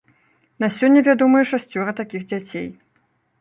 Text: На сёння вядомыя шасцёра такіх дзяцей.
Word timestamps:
На 0.63 0.69
сёння 0.77 1.03
вядомыя 1.09 1.43
шасцёра 1.51 1.95
такіх 2.01 2.25
дзяцей. 2.33 2.67